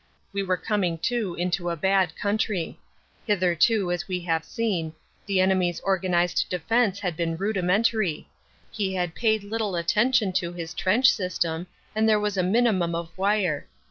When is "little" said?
9.43-9.75